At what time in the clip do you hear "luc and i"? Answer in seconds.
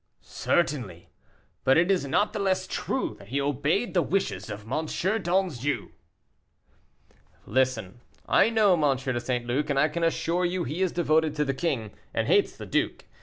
9.45-9.89